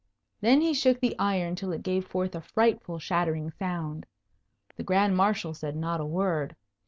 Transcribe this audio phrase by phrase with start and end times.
[0.39, 4.07] Then he shook the iron till it gave forth a frightful shattering sound.
[4.75, 6.55] The Grand Marshal said not a word.